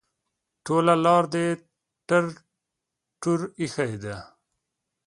[0.65, 1.45] ټوله لار دې
[2.07, 2.23] ټر
[3.21, 4.17] ټور ایښی ده.